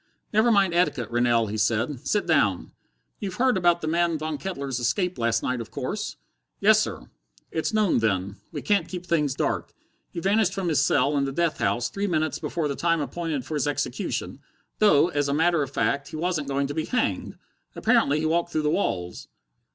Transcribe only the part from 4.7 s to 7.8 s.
escape last night, of course?" "Yes, sir." "It's